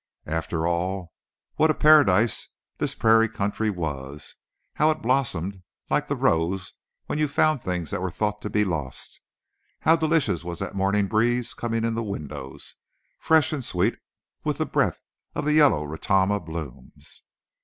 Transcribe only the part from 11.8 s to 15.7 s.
in the windows, fresh and sweet with the breath of the